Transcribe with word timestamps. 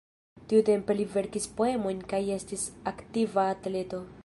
Tiutempe 0.53 0.95
li 1.01 1.05
verkis 1.17 1.45
poemojn 1.59 2.01
kaj 2.15 2.23
estis 2.39 2.65
aktiva 2.95 3.47
atleto. 3.55 4.05